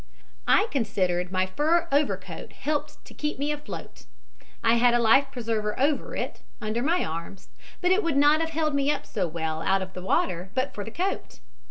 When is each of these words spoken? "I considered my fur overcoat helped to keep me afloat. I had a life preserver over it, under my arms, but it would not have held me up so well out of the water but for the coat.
"I 0.47 0.65
considered 0.71 1.31
my 1.31 1.45
fur 1.45 1.87
overcoat 1.91 2.53
helped 2.53 3.05
to 3.05 3.13
keep 3.13 3.37
me 3.37 3.51
afloat. 3.51 4.05
I 4.63 4.77
had 4.77 4.95
a 4.95 4.99
life 4.99 5.27
preserver 5.31 5.79
over 5.79 6.15
it, 6.15 6.41
under 6.59 6.81
my 6.81 7.05
arms, 7.05 7.49
but 7.81 7.91
it 7.91 8.01
would 8.01 8.17
not 8.17 8.41
have 8.41 8.49
held 8.49 8.73
me 8.73 8.89
up 8.89 9.05
so 9.05 9.27
well 9.27 9.61
out 9.61 9.83
of 9.83 9.93
the 9.93 10.01
water 10.01 10.49
but 10.55 10.73
for 10.73 10.83
the 10.83 10.89
coat. 10.89 11.39